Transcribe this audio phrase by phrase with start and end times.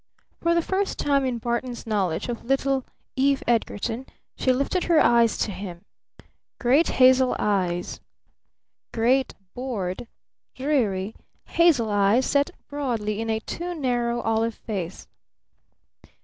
[0.41, 2.83] For the first time in Barton's knowledge of little
[3.15, 5.85] Eve Edgarton she lifted her eyes to him
[6.59, 7.99] great hazel eyes,
[8.91, 10.07] great bored,
[10.55, 11.13] dreary,
[11.45, 15.05] hazel eyes set broadly in a too narrow olive face.